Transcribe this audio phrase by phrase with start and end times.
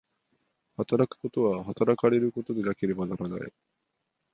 [0.77, 3.53] 働くことは働かれることでなければならない。